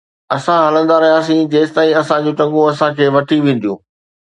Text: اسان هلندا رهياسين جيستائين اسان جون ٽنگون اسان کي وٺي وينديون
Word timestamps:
اسان 0.35 0.59
هلندا 0.67 0.95
رهياسين 1.03 1.43
جيستائين 1.53 1.99
اسان 2.01 2.19
جون 2.27 2.35
ٽنگون 2.41 2.65
اسان 2.73 2.95
کي 2.99 3.13
وٺي 3.19 3.41
وينديون 3.45 3.79